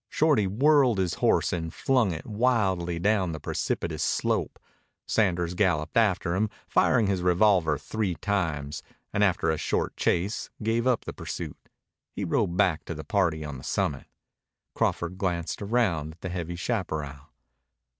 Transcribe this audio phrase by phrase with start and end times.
[0.09, 4.57] Shorty whirled his horse and flung it wildly down the precipitous slope.
[5.05, 8.81] Sanders galloped after him, fired his revolver three times,
[9.13, 11.69] and after a short chase gave up the pursuit.
[12.15, 14.07] He rode back to the party on the summit.
[14.73, 17.29] Crawford glanced around at the heavy chaparral.